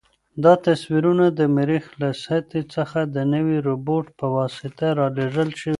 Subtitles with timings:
[0.43, 5.69] دا تصویرونه د مریخ له سطحې څخه د نوي روبوټ په واسطه رالېږل شوي.